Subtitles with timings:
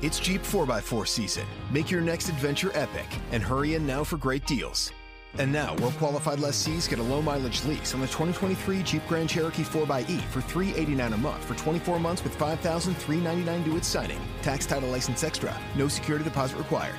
[0.00, 1.44] It's Jeep 4x4 season.
[1.72, 4.92] Make your next adventure epic and hurry in now for great deals.
[5.38, 9.28] And now, well qualified lessees get a low mileage lease on the 2023 Jeep Grand
[9.28, 14.20] Cherokee 4xE for 389 a month for 24 months with $5,399 due at signing.
[14.40, 15.52] Tax title license extra.
[15.74, 16.94] No security deposit required.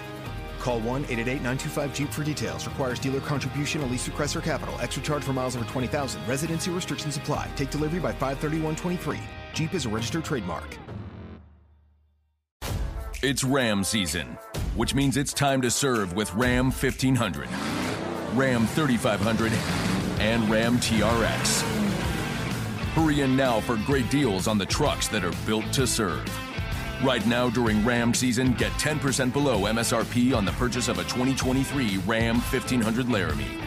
[0.60, 2.68] Call 1 888 925 Jeep for details.
[2.68, 4.76] Requires dealer contribution, a lease request, or capital.
[4.82, 6.22] Extra charge for miles over 20,000.
[6.28, 7.48] Residency restrictions apply.
[7.56, 9.22] Take delivery by 531.23.
[9.54, 10.78] Jeep is a registered trademark.
[13.22, 14.38] It's Ram season,
[14.78, 17.50] which means it's time to serve with Ram 1500,
[18.34, 19.52] Ram 3500,
[20.22, 21.62] and Ram TRX.
[22.94, 26.26] Hurry in now for great deals on the trucks that are built to serve.
[27.04, 31.98] Right now during Ram season, get 10% below MSRP on the purchase of a 2023
[32.08, 33.58] Ram 1500 Laramie.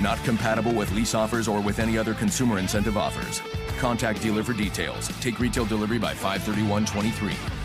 [0.00, 3.40] Not compatible with lease offers or with any other consumer incentive offers.
[3.78, 5.06] Contact dealer for details.
[5.20, 7.59] Take retail delivery by 531.23.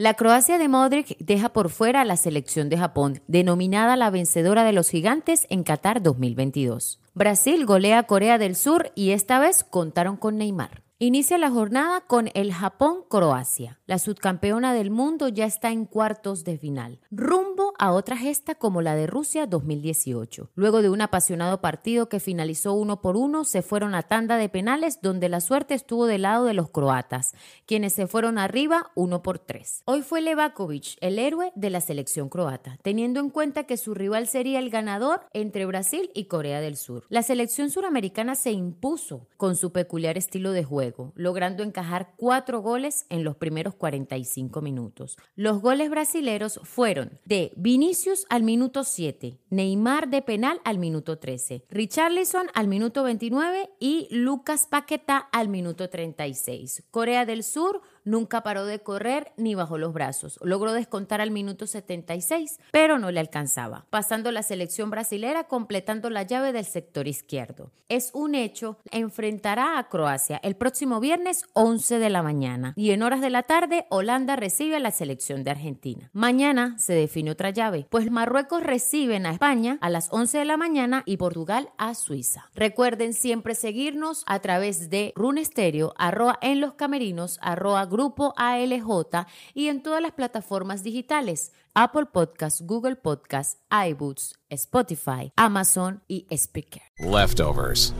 [0.00, 4.64] La Croacia de Modric deja por fuera a la selección de Japón, denominada la vencedora
[4.64, 6.98] de los gigantes en Qatar 2022.
[7.12, 10.84] Brasil golea a Corea del Sur y esta vez contaron con Neymar.
[10.98, 13.78] Inicia la jornada con el Japón-Croacia.
[13.84, 18.82] La subcampeona del mundo ya está en cuartos de final, rumbo a otra gesta como
[18.82, 20.50] la de Rusia 2018.
[20.54, 24.50] Luego de un apasionado partido que finalizó uno por uno, se fueron a tanda de
[24.50, 27.32] penales donde la suerte estuvo del lado de los croatas,
[27.64, 29.80] quienes se fueron arriba uno por tres.
[29.86, 34.28] Hoy fue Levakovic el héroe de la selección croata, teniendo en cuenta que su rival
[34.28, 37.06] sería el ganador entre Brasil y Corea del Sur.
[37.08, 43.06] La selección suramericana se impuso con su peculiar estilo de juego logrando encajar cuatro goles
[43.08, 45.16] en los primeros 45 minutos.
[45.34, 51.66] Los goles brasileros fueron de Vinicius al minuto 7, Neymar de penal al minuto 13,
[51.70, 56.82] Richarlison al minuto 29 y Lucas Paqueta al minuto 36.
[56.90, 60.38] Corea del Sur nunca paró de correr ni bajó los brazos.
[60.42, 66.22] Logró descontar al minuto 76, pero no le alcanzaba, pasando la selección brasilera completando la
[66.22, 67.70] llave del sector izquierdo.
[67.88, 73.02] Es un hecho, enfrentará a Croacia el próximo viernes 11 de la mañana y en
[73.02, 76.08] horas de la tarde Holanda recibe a la selección de Argentina.
[76.12, 80.56] Mañana se define otra llave, pues Marruecos reciben a España a las 11 de la
[80.56, 82.48] mañana y Portugal a Suiza.
[82.54, 89.68] Recuerden siempre seguirnos a través de Runestereo, arroa en los camerinos, arroa Grupo ALJ y
[89.68, 96.82] en todas las plataformas digitales, Apple Podcasts, Google Podcasts, iBooks, Spotify, Amazon y Speaker.
[97.00, 97.92] Leftovers.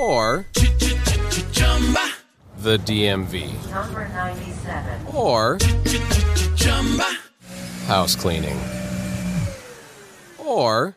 [0.00, 0.46] Or
[2.62, 3.52] the DMV.
[3.70, 5.06] Number 97.
[5.14, 5.58] Or
[7.86, 8.58] house cleaning.
[10.38, 10.96] Or